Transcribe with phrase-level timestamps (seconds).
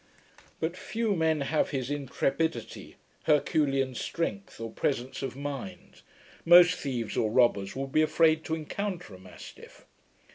[0.59, 6.01] But few men have his intrepidity, Herculean strength, or presence of mind.
[6.43, 9.85] Most thieves or robbers would be afraid to encounter a mastiff.